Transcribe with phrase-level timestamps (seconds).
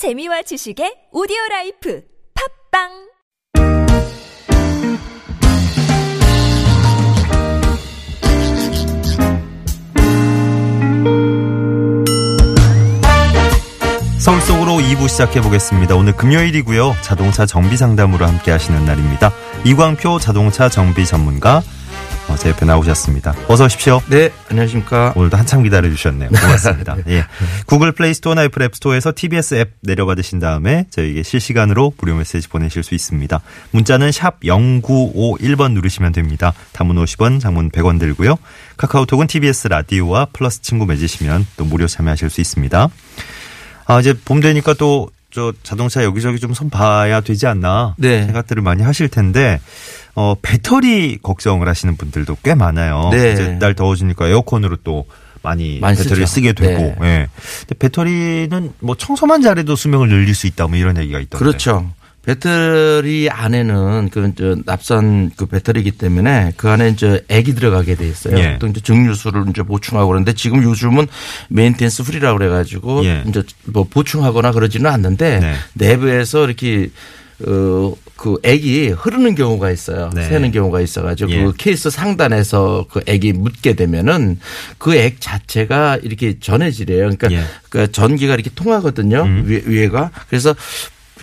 [0.00, 2.00] 재미와 지식의 오디오 라이프
[2.72, 2.88] 팟빵
[14.18, 15.94] 서울 속으로 2부 시작해 보겠습니다.
[15.96, 16.96] 오늘 금요일이고요.
[17.02, 19.32] 자동차 정비 상담으로 함께 하시는 날입니다.
[19.66, 21.60] 이광표 자동차 정비 전문가
[22.30, 23.34] 어, 제 옆에 나오셨습니다.
[23.48, 24.00] 어서 오십시오.
[24.08, 25.12] 네, 안녕하십니까.
[25.16, 26.28] 오늘도 한참 기다려 주셨네요.
[26.30, 26.96] 고맙습니다.
[27.08, 27.24] 예.
[27.66, 32.84] 구글 플레이 스토어나 애플 앱 스토어에서 TBS 앱 내려받으신 다음에 저에게 실시간으로 무료 메시지 보내실
[32.84, 33.40] 수 있습니다.
[33.72, 36.52] 문자는 샵 0951번 누르시면 됩니다.
[36.72, 38.36] 단문 50원, 장문 100원 들고요.
[38.76, 42.88] 카카오톡은 TBS 라디오와 플러스 친구 맺으시면 또 무료 참여하실 수 있습니다.
[43.86, 48.24] 아, 이제 봄 되니까 또 저 자동차 여기저기 좀 손 봐야 되지 않나 네.
[48.24, 49.60] 생각들을 많이 하실 텐데
[50.14, 53.10] 어 배터리 걱정을 하시는 분들도 꽤 많아요.
[53.12, 53.32] 네.
[53.32, 55.06] 이제 날 더워지니까 에어컨으로 또
[55.42, 56.34] 많이, 많이 배터리를 쓰죠.
[56.34, 56.94] 쓰게 되고.
[57.00, 57.06] 네.
[57.06, 57.28] 예.
[57.60, 61.38] 근데 배터리는 뭐 청소만 잘해도 수명을 늘릴 수 있다 뭐 이런 얘기가 있던데.
[61.44, 61.90] 그렇죠.
[62.22, 68.38] 배터리 안에는 그저 납산 그 배터리이기 때문에 그 안에 이제 액이 들어가게 돼 있어요.
[68.38, 68.58] 예.
[68.58, 71.06] 또 이제 증류수를 이제 보충하고 그러는데 지금 요즘은
[71.48, 73.24] maintenance free라고 그래가지고 예.
[73.26, 75.54] 이제 뭐 보충하거나 그러지는 않는데 네.
[75.72, 76.90] 내부에서 이렇게
[77.46, 80.10] 어 그 액이 흐르는 경우가 있어요.
[80.14, 80.28] 네.
[80.28, 81.42] 새는 경우가 있어가지고 예.
[81.42, 84.38] 그 케이스 상단에서 그 액이 묻게 되면은
[84.76, 86.98] 그 액 자체가 이렇게 전해지래요.
[87.16, 87.40] 그러니까 예.
[87.70, 89.22] 그 전기가 이렇게 통하거든요.
[89.22, 89.44] 음.
[89.46, 90.54] 위, 위에가 그래서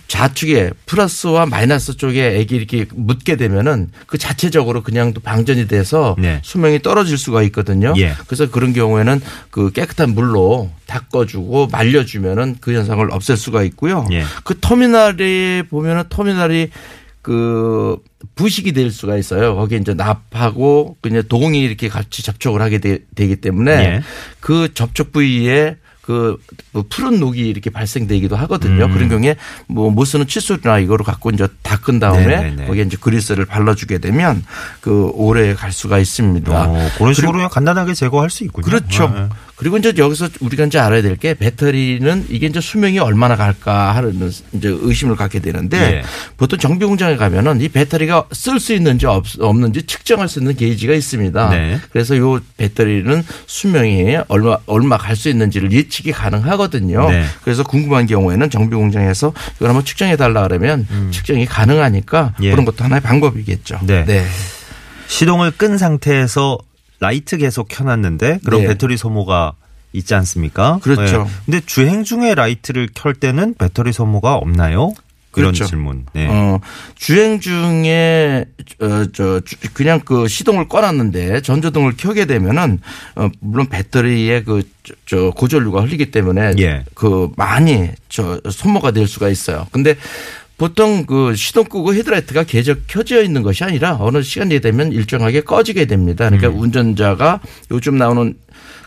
[0.08, 6.40] 좌측에 플러스와 마이너스 쪽에 액이 이렇게 묻게 되면은 그 자체적으로 그냥 또 방전이 돼서 네.
[6.42, 7.92] 수명이 떨어질 수가 있거든요.
[7.98, 8.14] 예.
[8.26, 9.20] 그래서 그런 경우에는
[9.50, 14.06] 그 깨끗한 물로 닦아주고 말려주면은 그 현상을 없앨 수가 있고요.
[14.10, 14.24] 예.
[14.44, 16.70] 그 터미널에 보면은 터미널이
[17.20, 17.98] 그
[18.34, 19.54] 부식이 될 수가 있어요.
[19.56, 24.02] 거기에 이제 납하고 그냥 동이 이렇게 같이 접촉을 하게 되, 기 때문에 예.
[24.40, 25.76] 그 접촉 부위에
[26.08, 28.86] 그뭐 푸른 녹이 이렇게 발생되기도 하거든요.
[28.86, 28.92] 음.
[28.94, 32.66] 그런 경우에 뭐 못 쓰는 칫솔이나 이거를 갖고 이제 닦은 다음에 네네네.
[32.66, 34.42] 거기에 이제 그리스를 발라주게 되면
[34.80, 36.50] 그 오래 갈 수가 있습니다.
[36.50, 38.64] 어, 그런 식으로 그냥 간단하게 제거할 수 있군요.
[38.64, 39.12] 그렇죠.
[39.14, 39.28] 예, 예.
[39.56, 44.30] 그리고 이제 여기서 우리가 이제 알아야 될 게 배터리는 이게 이제 수명이 얼마나 갈까 하는
[44.52, 46.02] 이제 의심을 갖게 되는데 예.
[46.36, 50.94] 보통 정비 공장에 가면은 이 배터리가 쓸 수 있는지 없, 없는지 측정할 수 있는 게이지가
[50.94, 51.50] 있습니다.
[51.50, 51.80] 네.
[51.90, 57.10] 그래서 요 배터리는 수명이 얼마 얼마 갈 수 있는지를 예측 이 가능하거든요.
[57.10, 57.24] 네.
[57.42, 62.44] 그래서 궁금한 경우에는 정비 공장에서 이걸 한번 측정해 달라 그러면 측정이 가능하니까 음.
[62.44, 62.50] 예.
[62.50, 63.80] 그런 것도 하나의 방법이겠죠.
[63.82, 64.24] 네.
[65.06, 66.58] 시동을 끈 상태에서
[67.00, 68.68] 라이트 계속 켜놨는데 그럼 네.
[68.68, 69.52] 배터리 소모가
[69.92, 70.78] 있지 않습니까?
[70.82, 71.26] 그렇죠.
[71.26, 71.32] 예.
[71.46, 74.92] 근데 주행 중에 라이트를 켤 때는 배터리 소모가 없나요?
[75.38, 75.64] 이런 그렇죠.
[75.66, 76.06] 질문.
[76.12, 76.26] 네.
[76.28, 76.60] 어,
[76.94, 78.44] 주행 중에
[78.80, 82.80] 어, 저 주- 그냥 그 시동을 꺼놨는데 전조등을 켜게 되면은
[83.16, 86.84] 어, 물론 배터리에 그저 고전류가 흐르기 때문에 예.
[86.94, 89.66] 그 많이 저 소모가 될 수가 있어요.
[89.72, 89.96] 근데
[90.56, 95.84] 보통 그 시동 끄고 헤드라이트가 계속 켜져 있는 것이 아니라 어느 시간이 되면 일정하게 꺼지게
[95.86, 96.28] 됩니다.
[96.28, 96.58] 그러니까 음.
[96.60, 98.34] 운전자가 요즘 나오는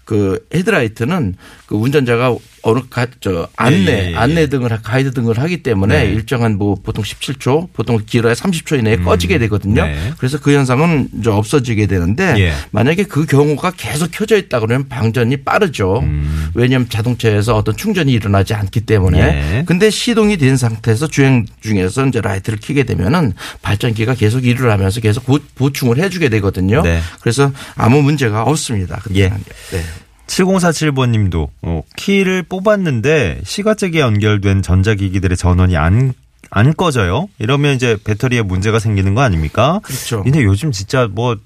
[0.05, 1.35] 그 헤드라이트는
[1.67, 4.15] 그 운전자가 어느 가, 저 안내 예, 예, 예.
[4.15, 6.11] 안내 등을 하- 가이드 등을 하기 때문에 네.
[6.11, 9.83] 일정한 뭐 보통 17초 보통 길어야 30초 이내에 꺼지게 되거든요.
[9.85, 10.13] 네.
[10.19, 12.53] 그래서 그 현상은 이제 없어지게 되는데 예.
[12.69, 16.01] 만약에 그 경우가 계속 켜져 있다 그러면 방전이 빠르죠.
[16.01, 16.49] 음.
[16.53, 19.19] 왜냐하면 자동차에서 어떤 충전이 일어나지 않기 때문에.
[19.19, 19.63] 예.
[19.65, 23.33] 근데 시동이 된 상태에서 주행 중에서 이제 라이트를 켜게 되면은
[23.63, 26.83] 발전기가 계속 일을 하면서 계속 보- 보충을 해주게 되거든요.
[26.83, 26.99] 네.
[27.21, 29.01] 그래서 아무 문제가 없습니다.
[29.15, 29.29] 예.
[29.29, 29.43] 그때는.
[29.71, 29.81] 네.
[30.27, 36.13] 7047번 님도 어, 키를 뽑았는데 시가잭에 연결된 전자기기들의 전원이 안,
[36.49, 37.27] 안 꺼져요.
[37.39, 39.79] 이러면 이제 배터리에 문제가 생기는 거 아닙니까?
[39.83, 40.23] 그렇죠.
[40.23, 41.37] 근데 요즘 진짜 뭐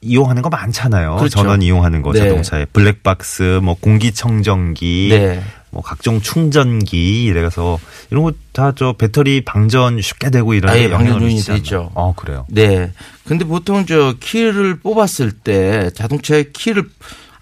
[0.00, 1.16] 이용하는 거 많잖아요.
[1.16, 1.38] 그렇죠.
[1.38, 2.20] 전원 이용하는 거 네.
[2.20, 5.42] 자동차에 블랙박스, 뭐 공기청정기, 네.
[5.70, 7.78] 뭐 각종 충전기 이래서
[8.10, 11.40] 이런 거 다 저 배터리 방전 쉽게 되고 이런 아예 방전 않나요?
[11.42, 11.90] 되죠.
[11.94, 12.46] 어 그래요.
[12.48, 12.92] 네.
[13.26, 16.84] 근데 보통 저 키를 뽑았을 때 자동차에 키를 아,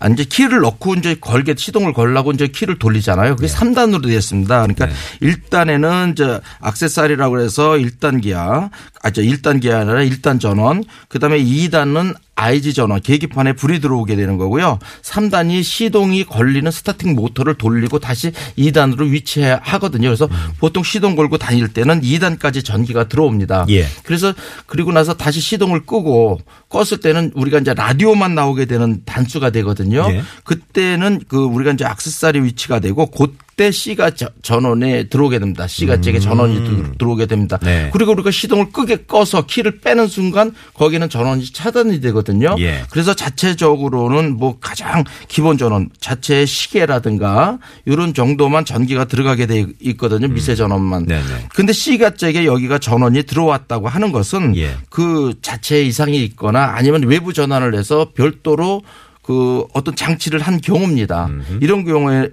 [0.08, 3.36] 이제 키를 넣고 이제 걸게 시동을 걸라고 이제 키를 돌리잖아요.
[3.36, 4.48] 그게 삼 3단으로 되어 있습니다.
[4.48, 4.92] 그러니까 네.
[5.20, 8.70] 일 1단에는 저 악세사리라고 해서 1단 기아,
[9.02, 14.36] 아, 저 1단 기아 아니라 1단 전원, 그다음에 2단은 IG 전원, 계기판에 불이 들어오게 되는
[14.36, 14.78] 거고요.
[15.02, 20.08] 3단이 시동이 걸리는 스타팅 모터를 돌리고 다시 2단으로 위치하거든요.
[20.08, 20.36] 그래서 음.
[20.58, 23.66] 보통 시동 걸고 다닐 때는 2단까지 전기가 들어옵니다.
[23.68, 23.86] 예.
[24.02, 24.32] 그래서
[24.66, 26.40] 그리고 나서 다시 시동을 끄고
[26.70, 30.06] 껐을 때는 우리가 이제 라디오만 나오게 되는 단수가 되거든요.
[30.10, 30.22] 예.
[30.44, 35.68] 그때는 그 우리가 이제 악세사리 위치가 되고 그 때 C가 저- 전원에 들어오게 됩니다.
[35.68, 37.60] C가 잭에 전원이 들- 들어오게 됩니다.
[37.62, 37.64] 음.
[37.66, 37.90] 네.
[37.92, 42.56] 그리고 우리가 시동을 끄게 꺼서 키를 빼는 순간 거기는 전원이 차단이 되거든요.
[42.58, 42.82] 예.
[42.90, 50.26] 그래서 자체적으로는 뭐 가장 기본 전원, 자체 시계라든가 이런 정도만 전기가 들어가게 돼 있거든요.
[50.26, 51.06] 미세 전원만.
[51.08, 51.22] 음.
[51.54, 54.74] 근데 C가 잭에 여기가 전원이 들어왔다고 하는 것은 예.
[54.90, 58.82] 그 자체 이상이 있거나 아니면 외부 전환을 해서 별도로
[59.22, 61.30] 그 어떤 장치를 한 경우입니다.
[61.60, 62.30] 이런 경우에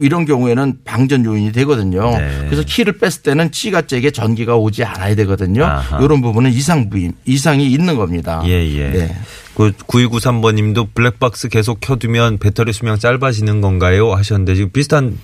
[0.00, 2.10] 이런 경우에는 방전 요인이 되거든요.
[2.10, 2.46] 네.
[2.46, 5.64] 그래서 키를 뺐을 때는 C가 잭에 전기가 오지 않아야 되거든요.
[5.64, 6.02] 아하.
[6.02, 8.42] 이런 부분은 이상 부임, 이상이 있는 겁니다.
[8.46, 8.90] 예, 예.
[8.90, 9.16] 네.
[9.54, 14.12] 그 9293번 님도 블랙박스 계속 켜두면 배터리 수명 짧아지는 건가요?
[14.14, 15.18] 하셨는데 지금 비슷한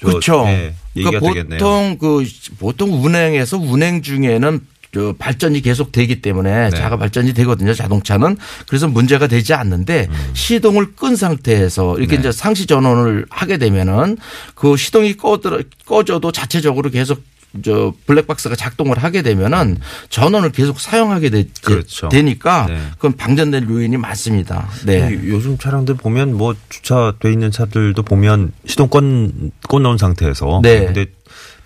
[0.00, 0.44] 저, 그렇죠.
[0.46, 1.58] 예, 얘기가 그러니까 되겠네요.
[1.58, 2.24] 보통 그
[2.58, 4.60] 보통 운행에서 운행 중에는
[4.94, 6.76] 저 발전이 계속 되기 때문에 네.
[6.76, 7.74] 자가 발전이 되거든요.
[7.74, 8.36] 자동차는
[8.66, 10.30] 그래서 문제가 되지 않는데 음.
[10.34, 12.20] 시동을 끈 상태에서 이렇게 네.
[12.20, 14.16] 이제 상시 전원을 하게 되면은
[14.54, 17.22] 그 시동이 꺼져 꺼져도 자체적으로 계속
[17.64, 19.78] 저 블랙박스가 작동을 하게 되면은
[20.10, 22.10] 전원을 계속 사용하게 되, 그렇죠.
[22.10, 22.78] 되니까 네.
[22.96, 24.68] 그건 방전될 요인이 많습니다.
[24.84, 25.14] 네.
[25.14, 30.84] 요- 요즘 차량들 보면 뭐 주차돼 있는 차들도 보면 시동 건 꺼놓은 상태에서 네.
[30.86, 31.06] 근데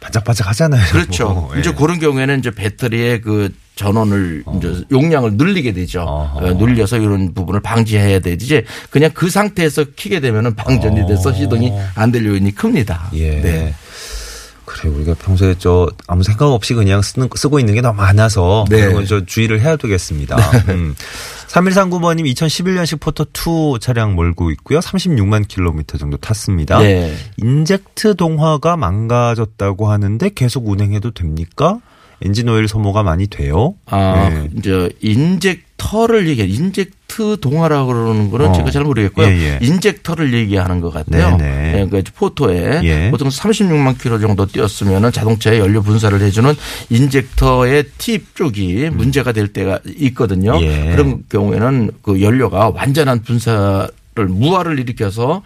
[0.03, 0.85] 반짝반짝 하잖아요.
[0.93, 1.29] 그렇죠.
[1.33, 1.57] 뭐.
[1.57, 1.75] 이제 예.
[1.75, 6.03] 그런 경우에는 이제 배터리의 그 전원을 이제 용량을 늘리게 되죠.
[6.03, 6.39] 어허.
[6.47, 8.65] 어, 늘려서 이런 부분을 방지해야 되지.
[8.91, 11.33] 그냥 그 상태에서 키게 되면은 방전이 돼서 어.
[11.33, 13.09] 시동이 안 될 요인이 큽니다.
[13.15, 13.41] 예.
[13.41, 13.75] 네.
[14.65, 18.81] 그래 우리가 평소에 저 아무 생각 없이 그냥 쓰는, 쓰고 있는 게 너무 많아서 네.
[18.81, 20.37] 그런 건저 주의를 해야 되겠습니다.
[20.69, 20.95] 음.
[21.53, 24.79] 3139번님 2011년식 포터2 차량 몰고 있고요.
[24.79, 26.79] 36만 킬로미터 정도 탔습니다.
[26.79, 27.15] 네.
[27.37, 31.79] 인젝트 동화가 망가졌다고 하는데 계속 운행해도 됩니까?
[32.23, 33.75] 엔진 오일 소모가 많이 돼요.
[33.87, 34.49] 아, 네.
[34.57, 36.49] 이제 인젝터를 얘기해.
[36.49, 38.53] 인젝 트 동화라고 그러는 거는 어.
[38.55, 39.27] 제가 잘 모르겠고요.
[39.27, 39.59] 예, 예.
[39.61, 41.37] 인젝터를 얘기하는 것 같아요.
[41.37, 41.69] 네네.
[41.81, 43.11] 예, 그러니까 포터에 예.
[43.11, 46.55] 보통 36만 킬로 정도 뛰었으면은 자동차에 연료 분사를 해주는
[46.89, 50.59] 인젝터의 팁 쪽이 문제가 될 때가 있거든요.
[50.63, 50.91] 예.
[50.93, 55.43] 그런 경우에는 그 연료가 완전한 분사를 무화를 일으켜서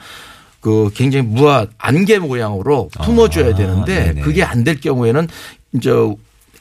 [0.60, 4.20] 그 굉장히 무화 안개 모양으로 뿜어줘야 아, 되는데 네네.
[4.20, 5.26] 그게 안 될 경우에는
[5.74, 5.90] 이제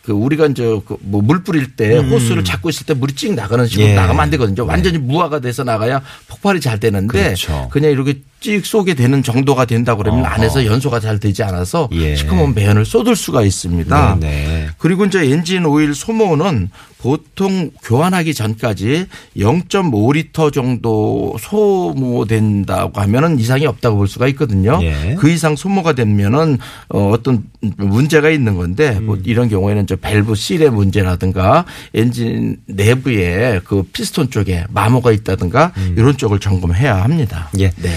[0.05, 3.65] 그 우리가 이제 그 뭐 물 뿌릴 때 호스를 잡고 있을 때 물이 찍 나가는
[3.65, 3.91] 식으로 음.
[3.91, 3.95] 예.
[3.95, 4.63] 나가면 안 되거든요.
[4.65, 7.69] 완전히 무화가 돼서 나가야 폭발이 잘 되는데 그렇죠.
[7.71, 10.29] 그냥 이렇게 찍 쏘게 되는 정도가 된다 그러면 어허.
[10.29, 12.15] 안에서 연소가 잘 되지 않아서 예.
[12.15, 14.17] 시커먼 매연을 쏟을 수가 있습니다.
[14.19, 14.67] 네네.
[14.77, 16.69] 그리고 이제 엔진 오일 소모는
[16.99, 19.07] 보통 교환하기 전까지
[19.37, 24.79] 0.5리터 정도 소모된다고 하면은 이상이 없다고 볼 수가 있거든요.
[24.81, 25.15] 예.
[25.17, 26.57] 그 이상 소모가 되면은
[26.89, 27.43] 어, 어떤
[27.77, 29.05] 문제가 있는 건데 음.
[29.05, 36.17] 뭐 이런 경우에는 저 밸브 실의 문제라든가 엔진 내부에 그 피스톤 쪽에 마모가 있다든가 이런
[36.17, 37.49] 쪽을 점검해야 합니다.
[37.55, 37.59] 음.
[37.61, 37.71] 예.
[37.71, 37.89] 네.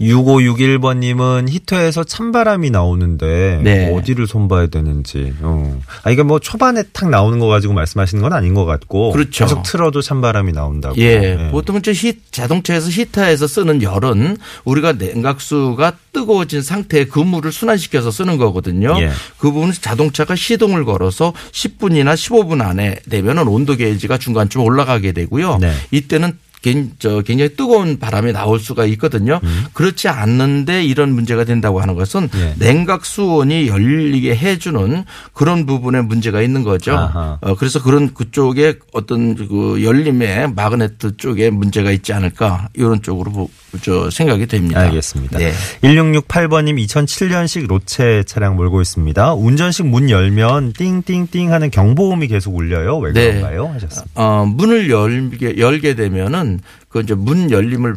[0.00, 3.92] 6561번님은 히터에서 찬바람이 나오는데 네.
[3.92, 5.34] 어디를 손봐야 되는지.
[5.40, 5.80] 어.
[6.04, 9.12] 아 이게 뭐 초반에 탁 나오는 거 가지고 말씀하시는 건 아닌 것 같고.
[9.12, 9.44] 그렇죠.
[9.44, 10.96] 계속 틀어도 찬바람이 나온다고.
[10.98, 11.50] 예, 네.
[11.50, 18.38] 보통은 저 히, 자동차에서 히터에서 쓰는 열은 우리가 냉각수가 뜨거워진 상태에 그 물을 순환시켜서 쓰는
[18.38, 18.96] 거거든요.
[19.00, 19.10] 예.
[19.38, 25.58] 그 부분은 자동차가 시동을 걸어서 10분이나 15분 안에 되면은 온도 게이지가 중간쯤 올라가게 되고요.
[25.60, 25.72] 네.
[25.90, 29.40] 이때는 굉- 저 굉장히 뜨거운 바람이 나올 수가 있거든요.
[29.72, 32.54] 그렇지 않는데 이런 문제가 된다고 하는 것은 예.
[32.58, 36.92] 냉각 수온이 열리게 해주는 그런 부분에 문제가 있는 거죠.
[36.96, 37.38] 아하.
[37.40, 43.50] 어, 그래서 그런 그쪽에 어떤 그 열림의 마그네트 쪽에 문제가 있지 않을까 이런 쪽으로 보-
[43.82, 44.80] 저 생각이 됩니다.
[44.80, 45.38] 알겠습니다.
[45.38, 45.52] 네.
[45.82, 49.34] 1668번님 2007년식 로체 차량 몰고 있습니다.
[49.34, 52.98] 운전식 문 열면 띵띵띵 하는 경보음이 계속 울려요.
[52.98, 53.32] 왜 네.
[53.32, 53.66] 그런가요?
[53.74, 54.10] 하셨습니다.
[54.14, 57.96] 어, 문을 열게, 열게 되면은 그 이제 문 열림을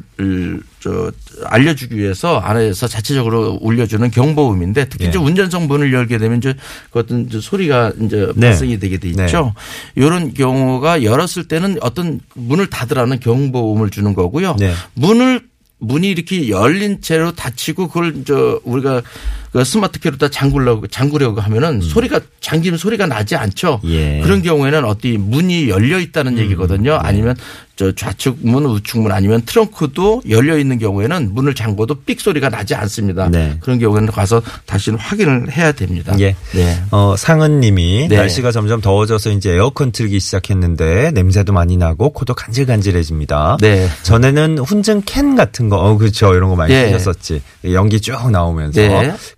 [0.82, 1.12] 저
[1.46, 5.10] 알려주기 위해서 안에서 자체적으로 울려주는 경보음인데 특히 예.
[5.10, 6.56] 이제 운전석 문을 열게 되면 이제
[6.90, 8.48] 그 어떤 이제 소리가 이제 네.
[8.48, 9.54] 발생이 되게 돼 있죠.
[9.96, 14.56] 이런 경우가 열었을 때는 어떤 문을 닫으라는 경보음을 주는 거고요.
[14.58, 14.74] 네.
[14.96, 15.42] 문을
[15.78, 19.02] 문이 이렇게 열린 채로 닫히고 그걸 저 우리가
[19.52, 23.82] 그 스마트 키로 다 잠그려고 잠그려고 하면은 소리가 잠기면 소리가 나지 않죠.
[23.84, 23.90] 음.
[23.90, 24.20] 예.
[24.20, 24.24] 음.
[24.24, 26.94] 그런 경우에는 어디 문이 열려 있다는 얘기거든요.
[26.94, 27.00] 네.
[27.02, 27.36] 아니면
[27.76, 32.76] 저 좌측 문, 우측 문 아니면 트렁크도 열려 있는 경우에는 문을 잠궈도 삑 소리가 나지
[32.76, 33.28] 않습니다.
[33.30, 33.58] 네.
[33.60, 36.16] 그런 경우에는 가서 다시 확인을 해야 됩니다.
[36.20, 36.36] 예.
[36.54, 36.84] 네.
[36.92, 38.18] 어, 상은님이 네.
[38.18, 43.58] 날씨가 점점 더워져서 이제 에어컨 틀기 시작했는데 냄새도 많이 나고 코도 간질간질해집니다.
[43.62, 43.90] 네.
[44.04, 46.36] 전에는 훈증 캔 같은 거, 어, 그렇죠.
[46.36, 46.92] 이런 거 많이 예.
[46.92, 47.42] 쓰셨었지.
[47.66, 48.80] 연기 쭉 나오면서.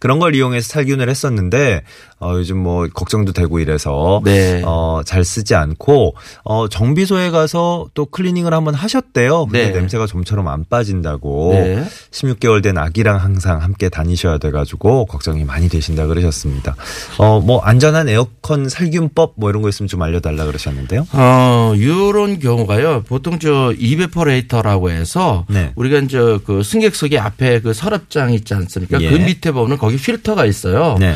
[0.04, 0.08] 네.
[0.08, 1.84] 그런 걸 이용해서 살균을 했었는데
[2.24, 4.62] 어, 요즘 뭐 걱정도 되고 이래서 네.
[4.66, 9.46] 어, 잘 쓰지 않고 어, 정비소에 가서 또 클리닝을 한번 하셨대요.
[9.46, 9.72] 근데 네.
[9.72, 11.52] 냄새가 좀처럼 안 빠진다고.
[11.54, 11.84] 네.
[12.12, 16.76] 16개월 된 아기랑 항상 함께 다니셔야 돼가지고 걱정이 많이 되신다 그러셨습니다.
[17.18, 21.08] 어, 뭐 안전한 에어컨 살균법 뭐 이런 거 있으면 좀 알려달라 그러셨는데요.
[21.12, 23.04] 어, 요런 경우가요.
[23.08, 25.72] 보통 저 evaporator라고 해서 네.
[25.76, 29.02] 우리가 이제 그 승객석의 앞에 그 서랍장 있지 않습니까?
[29.02, 29.10] 예.
[29.10, 30.96] 그 밑에 보면 거기 필터가 있어요.
[31.00, 31.16] 네.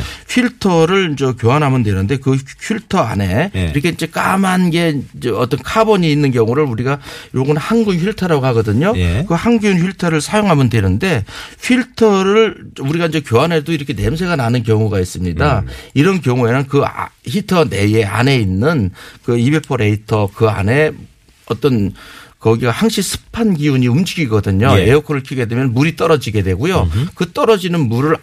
[0.98, 3.70] 필터를 이제 교환하면 되는데 그 필터 안에 예.
[3.72, 6.98] 이렇게 이제 까만 게 이제 어떤 카본이 있는 경우를 우리가
[7.34, 8.92] 요건 항균 필터라고 하거든요.
[8.96, 9.24] 예.
[9.28, 11.24] 그 항균 필터를 사용하면 되는데
[11.62, 15.60] 필터를 우리가 이제 교환해도 이렇게 냄새가 나는 경우가 있습니다.
[15.60, 15.66] 음.
[15.94, 18.90] 이런 경우에는 그 아- 히터 내에 안에 있는
[19.22, 20.92] 그 evaporator 그 안에
[21.46, 21.92] 어떤
[22.40, 24.74] 거기가 항시 습한 기운이 움직이거든요.
[24.78, 24.84] 예.
[24.90, 26.88] 에어컨을 켜게 되면 물이 떨어지게 되고요.
[27.14, 28.16] 그 떨어지는 물을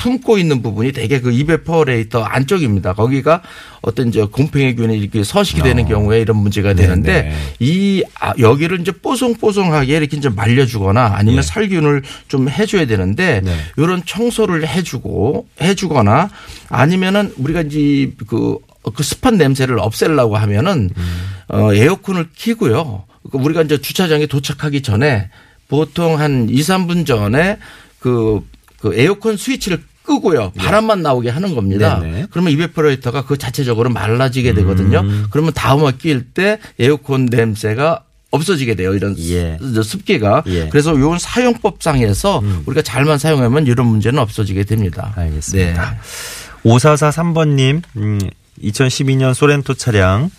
[0.00, 2.94] 품고 있는 부분이 되게 그 이베퍼레이터 안쪽입니다.
[2.94, 3.42] 거기가
[3.82, 5.88] 어떤 이제 곰팡이균이 이렇게 서식이 되는 어.
[5.88, 7.36] 경우에 이런 문제가 되는데 네네.
[7.60, 11.42] 이 아, 여기를 이제 뽀송뽀송하게 이렇게 이제 말려주거나 아니면 예.
[11.42, 13.56] 살균을 좀 해줘야 되는데 네.
[13.76, 16.30] 이런 청소를 해주고 해주거나
[16.70, 18.56] 아니면은 우리가 이제 그,
[18.94, 20.90] 그 습한 냄새를 없애려고 하면은
[21.48, 23.04] 어, 에어컨을 켜고요.
[23.30, 25.28] 그 우리가 이제 주차장에 도착하기 전에
[25.68, 27.58] 보통 한 2, 3분 전에
[27.98, 28.40] 그,
[28.78, 30.50] 그 에어컨 스위치를 끄고요.
[30.56, 32.00] 바람만 나오게 하는 겁니다.
[32.00, 32.26] 네네.
[32.30, 35.04] 그러면 이베퍼레이터가 그 자체적으로 말라지게 되거든요.
[35.30, 38.94] 그러면 다음에 낄때 에어컨 냄새가 없어지게 돼요.
[38.94, 39.58] 이런 예.
[39.60, 40.42] 습- 습기가.
[40.46, 40.68] 예.
[40.68, 45.12] 그래서 요런 사용법상에서 우리가 잘만 사용하면 이런 문제는 없어져지게 됩니다.
[45.16, 45.90] 알겠습니다.
[45.90, 45.98] 네.
[46.70, 48.18] 5443번님, 음,
[48.62, 50.30] 2012년 소렌토 차량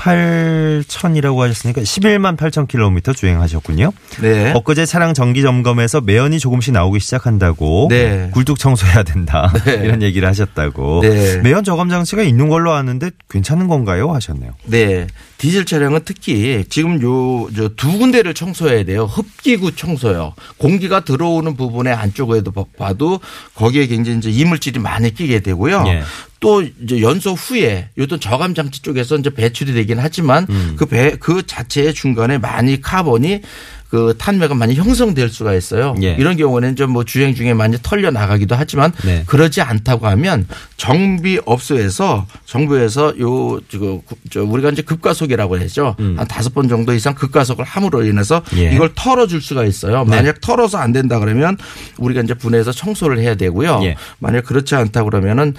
[0.00, 3.92] 118천이라고 하셨으니까 11만 8천 킬로미터 주행하셨군요.
[4.22, 4.52] 네.
[4.52, 8.30] 엊그제 차량 정기 점검에서 매연이 조금씩 나오기 시작한다고 네.
[8.32, 9.74] 굴뚝 청소해야 된다 네.
[9.84, 11.38] 이런 얘기를 하셨다고 네.
[11.38, 14.52] 매연 저감 장치가 있는 걸로 아는데 괜찮은 건가요 하셨네요.
[14.66, 15.06] 네.
[15.38, 19.04] 디젤 차량은 특히 지금 요저두 군데를 청소해야 돼요.
[19.04, 20.34] 흡기구 청소요.
[20.58, 23.20] 공기가 들어오는 부분의 안쪽에도 봐- 봐도
[23.54, 25.84] 거기에 굉장히 이제 이물질이 많이 끼게 되고요.
[25.86, 26.02] 예.
[26.40, 30.76] 또 이제 연소 후에 요떤 저감 장치 쪽에서 이제 배출이 되긴 하지만 음.
[30.78, 33.42] 그 배 그 자체의 중간에 많이 카본이
[33.90, 35.96] 그 탄매가 많이 형성될 수가 있어요.
[36.00, 36.14] 예.
[36.16, 39.24] 이런 경우는 좀 뭐 주행 중에 많이 털려 나가기도 하지만 네.
[39.26, 45.96] 그러지 않다고 하면 정비업소에서 정부에서 요 지금 저 우리가 이제 급가속이라고 하죠.
[45.98, 48.58] 한 다섯 번 정도 이상 급가속을 함으로 인해서 음.
[48.58, 48.72] 예.
[48.74, 50.04] 이걸 털어줄 수가 있어요.
[50.04, 50.10] 네.
[50.16, 51.56] 만약 털어서 안 된다 그러면
[51.98, 53.80] 우리가 이제 분해해서 청소를 해야 되고요.
[53.84, 53.96] 예.
[54.20, 55.54] 만약 그렇지 않다 그러면은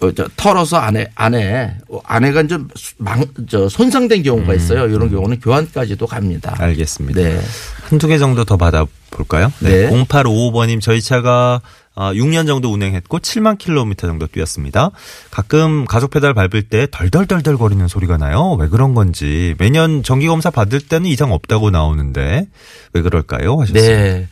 [0.00, 2.58] 어, 저, 털어서 안에 안에 어, 안에가 이제
[2.96, 4.86] 망, 저 손상된 경우가 있어요.
[4.86, 6.54] 이런 경우는 교환까지도 갑니다.
[6.58, 6.62] 음.
[6.62, 7.20] 알겠습니다.
[7.20, 7.40] 네.
[7.82, 9.52] 한두 개 정도 더 받아볼까요?
[9.60, 9.90] 네.
[9.90, 11.60] 0855번님 저희 차가
[11.94, 14.90] 아, 6년 정도 운행했고 7만 킬로미터 정도 뛰었습니다.
[15.30, 18.56] 가끔 가속 페달 밟을 때 덜덜덜덜 거리는 소리가 나요.
[18.58, 22.46] 왜 그런 건지 매년 정기 검사 받을 때는 이상 없다고 나오는데
[22.94, 23.60] 왜 그럴까요?
[23.60, 23.82] 하셨어요.
[23.82, 24.28] 네.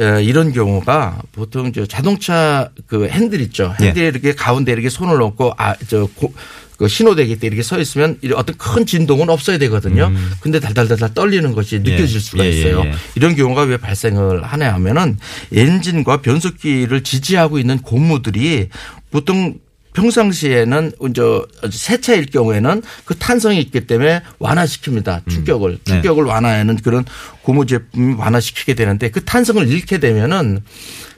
[0.00, 3.74] 에, 이런 경우가 보통 저 자동차 그 핸들 있죠.
[3.80, 3.86] 예.
[3.86, 6.32] 핸들에 이렇게 가운데 이렇게 손을 놓고 아, 저, 고,
[6.76, 10.12] 그 신호대기 때 이렇게 서 있으면 이 어떤 큰 진동은 없어야 되거든요.
[10.40, 12.46] 근데 달달달달 떨리는 것이 느껴질 수가 음.
[12.46, 12.82] 예, 예, 있어요.
[12.84, 12.92] 예.
[13.16, 15.18] 이런 경우가 왜 발생을 하냐 하면은
[15.52, 18.68] 엔진과 변속기를 지지하고 있는 고무들이
[19.10, 19.58] 보통
[19.94, 21.22] 평상시에는 이제
[21.70, 25.28] 세차일 경우에는 그 탄성이 있기 때문에 완화시킵니다.
[25.28, 25.92] 충격을 네.
[25.92, 27.04] 충격을 완화하는 그런
[27.48, 30.60] 고무 제품이 완화시키게 되는데 그 탄성을 잃게 되면은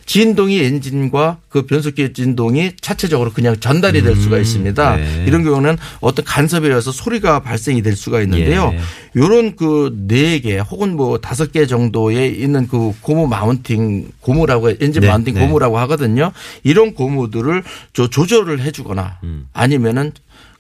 [0.07, 4.97] 진동이 엔진과 그 변속기의 진동이 차체적으로 그냥 전달이 될 수가 있습니다.
[4.97, 5.25] 네.
[5.27, 8.73] 이런 경우는 어떤 간섭에 의해서 소리가 발생이 될 수가 있는데요.
[8.75, 8.81] 예.
[9.21, 14.77] 요런 그 네 개 혹은 뭐 다섯 개 정도에 있는 그 고무 mounting 고무라고 해-
[14.81, 15.41] 엔진 네, mounting 네.
[15.41, 16.31] 고무라고 하거든요.
[16.63, 19.19] 이런 고무들을 저 조절을 해 주거나
[19.53, 20.13] 아니면은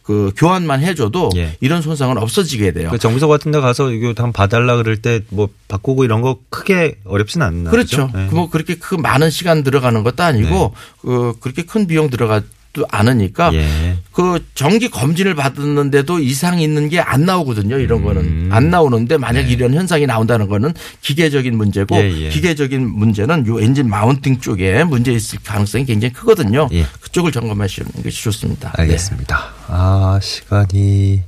[0.03, 1.37] 그 교환만 해줘도 음.
[1.37, 1.57] 예.
[1.61, 2.89] 이런 손상은 없어지게 돼요.
[2.91, 6.97] 그 정비소 같은 데 가서 이거 한번 봐달라 그럴 때 뭐 바꾸고 이런 거 크게
[7.05, 8.07] 어렵진 않나 그렇죠.
[8.09, 8.19] 그죠?
[8.19, 8.29] 네.
[8.33, 13.90] 뭐 그렇게 그 많은 시간 들어가는 것도 아니고 그 그렇게 큰 비용 들어가도 않으니까 예.
[14.21, 17.79] 그 정기 검진을 받았는데도 이상 있는 게 안 나오거든요.
[17.79, 18.05] 이런 음.
[18.05, 22.03] 거는 안 나오는데 만약 이런 현상이 나온다는 거는 기계적인 문제고 네.
[22.13, 22.29] 예, 예.
[22.29, 26.69] 기계적인 문제는 요 엔진 마운팅 쪽에 문제 있을 가능성이 굉장히 크거든요.
[26.73, 26.85] 예.
[27.01, 28.73] 그쪽을 점검하시는 것이 좋습니다.
[28.77, 28.83] 네.
[28.83, 29.53] 알겠습니다.
[29.69, 31.23] 아, 시간이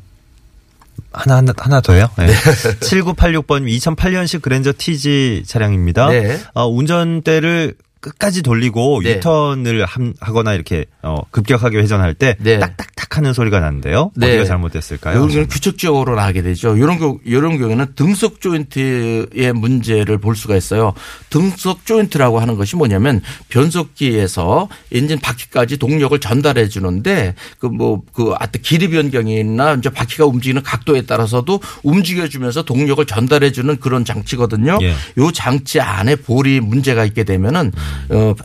[1.12, 2.08] 하나 하나 하나 더요.
[2.18, 2.26] 네.
[2.80, 6.08] 7986번 2008년식 그랜저 TG 차량입니다.
[6.10, 6.38] 네.
[6.54, 9.12] 어, 운전대를 끝까지 돌리고 네.
[9.12, 12.58] 유턴을 함- 하거나 이렇게 어, 급격하게 회전할 때 네.
[12.58, 14.10] 딱딱딱 하는 소리가 나는데요.
[14.16, 14.30] 네.
[14.30, 15.14] 어디가 잘못됐을까요?
[15.20, 16.76] 경우는 규칙적으로 나게 되죠.
[16.76, 20.94] 이런 경우, 이런 경우에는 등속 조인트의 문제를 볼 수가 있어요.
[21.30, 29.74] 등속 조인트라고 하는 것이 뭐냐면 변속기에서 엔진 바퀴까지 동력을 전달해 주는데 그 뭐그 길이 변경이나
[29.74, 34.78] 이제 바퀴가 움직이는 각도에 따라서도 움직여 주면서 동력을 전달해 주는 그런 장치거든요.
[34.82, 34.90] 예.
[35.18, 37.91] 요 장치 안에 볼이 문제가 있게 되면은 어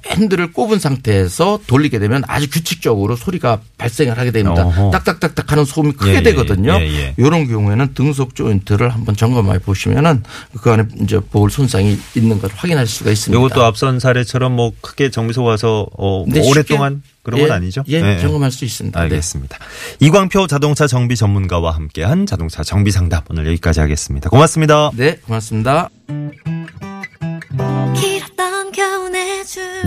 [0.05, 4.65] 핸들을 꼽은 상태에서 돌리게 되면 아주 규칙적으로 소리가 발생을 하게 됩니다.
[4.65, 4.91] 어허.
[4.91, 6.77] 딱딱딱딱 하는 소음이 크게 예, 예, 되거든요.
[6.79, 7.13] 예, 예.
[7.17, 10.23] 이런 경우에는 등속 조인트를 한번 점검해 보시면은
[10.61, 13.39] 그 안에 이제 볼 손상이 있는 걸 확인할 수가 있습니다.
[13.39, 17.83] 이것도 앞선 사례처럼 뭐 크게 정비소 와서 어, 뭐 오랫동안 그런 건 예, 아니죠?
[17.87, 18.19] 예, 네.
[18.19, 18.97] 점검할 수 있습니다.
[18.97, 19.03] 네.
[19.03, 19.57] 알겠습니다.
[19.99, 24.29] 이광표 자동차 정비 전문가와 함께한 자동차 정비 상담 오늘 여기까지 하겠습니다.
[24.29, 24.91] 고맙습니다.
[24.95, 25.89] 네, 네, 고맙습니다.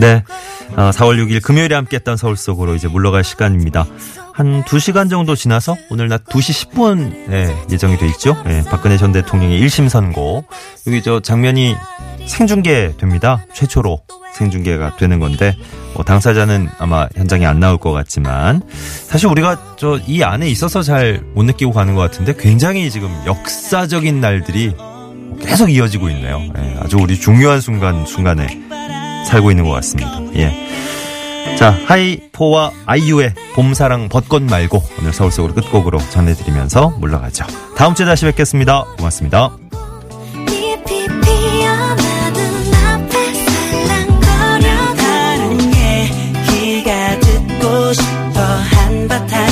[0.01, 0.25] 네.
[0.77, 3.87] 어, 4월 6일 금요일에 함께했던 서울 속으로 이제 물러갈 시간입니다.
[4.33, 8.37] 한 2시간 정도 지나서 오늘 낮 2시 10분에 예정이 돼 있죠.
[8.47, 10.45] 예, 박근혜 전 대통령의 1심 선고.
[10.87, 11.77] 여기 저 장면이
[12.27, 13.45] 생중계 됩니다.
[13.53, 14.01] 최초로
[14.35, 15.55] 생중계가 되는 건데
[15.95, 18.63] 뭐 당사자는 아마 현장에 안 나올 것 같지만
[19.07, 24.21] 사실 우리가 저 이 안에 있어서 잘 못 느끼고 가는 것 같은데 굉장히 지금 역사적인
[24.21, 24.75] 날들이
[25.43, 26.41] 계속 이어지고 있네요.
[26.57, 28.47] 예, 아주 우리 중요한 순간 순간에
[29.27, 30.21] 살고 있는 것 같습니다.
[30.37, 30.53] 예.
[31.57, 37.45] 자, 하이포와 아이유의 봄사랑 벚꽃 말고 오늘 서울 속으로 끝곡으로 전해드리면서 물러가죠.
[37.77, 38.85] 다음 주에 다시 뵙겠습니다.
[38.97, 39.51] 고맙습니다.
[47.93, 49.47] 싶어 한바탕